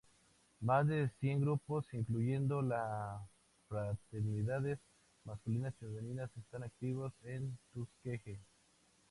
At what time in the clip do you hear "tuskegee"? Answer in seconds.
7.71-8.39